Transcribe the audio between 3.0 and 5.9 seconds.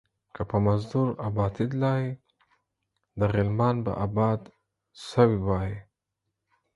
ده غلامان به ابات سوي واى.